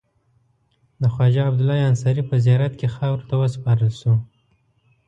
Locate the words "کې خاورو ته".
2.79-3.35